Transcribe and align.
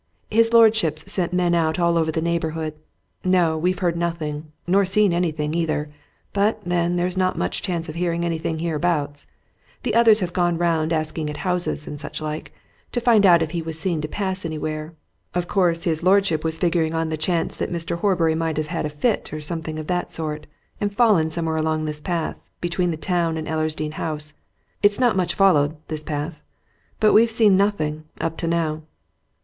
"His 0.31 0.51
lordship's 0.51 1.11
sent 1.13 1.31
men 1.31 1.53
out 1.53 1.77
all 1.77 1.95
over 1.95 2.11
the 2.11 2.23
neighbourhood. 2.23 2.73
No, 3.23 3.55
we've 3.55 3.77
heard 3.77 3.95
nothing, 3.95 4.51
nor 4.65 4.83
seen 4.83 5.13
anything, 5.13 5.53
either. 5.53 5.91
But, 6.33 6.59
then, 6.65 6.95
there's 6.95 7.17
not 7.17 7.37
much 7.37 7.61
chance 7.61 7.87
of 7.87 7.93
hearing 7.93 8.25
anything 8.25 8.57
hereabouts. 8.57 9.27
The 9.83 9.93
others 9.93 10.19
have 10.21 10.33
gone 10.33 10.57
round 10.57 10.91
asking 10.91 11.29
at 11.29 11.37
houses, 11.45 11.87
and 11.87 12.01
such 12.01 12.19
like 12.19 12.51
to 12.93 12.99
find 12.99 13.27
out 13.27 13.43
if 13.43 13.51
he 13.51 13.61
was 13.61 13.79
seen 13.79 14.01
to 14.01 14.07
pass 14.07 14.43
anywhere. 14.43 14.95
Of 15.35 15.47
course, 15.47 15.83
his 15.83 16.01
lordship 16.01 16.43
was 16.43 16.57
figuring 16.57 16.95
on 16.95 17.09
the 17.09 17.15
chance 17.15 17.55
that 17.57 17.71
Mr. 17.71 17.99
Horbury 17.99 18.33
might 18.33 18.57
have 18.57 18.69
had 18.73 18.87
a 18.87 18.89
fit, 18.89 19.31
or 19.31 19.39
something 19.39 19.77
of 19.77 19.85
that 19.85 20.11
sort, 20.11 20.47
and 20.79 20.91
fallen 20.91 21.29
somewhere 21.29 21.57
along 21.57 21.85
this 21.85 22.01
path, 22.01 22.39
between 22.59 22.89
the 22.89 22.97
town 22.97 23.37
and 23.37 23.47
Ellersdeane 23.47 23.91
House 23.93 24.33
it's 24.81 24.99
not 24.99 25.15
much 25.15 25.35
followed, 25.35 25.75
this 25.89 26.01
path. 26.01 26.41
But 26.99 27.13
we've 27.13 27.29
seen 27.29 27.55
nothing 27.55 28.05
up 28.19 28.35
to 28.39 28.47
now." 28.47 28.81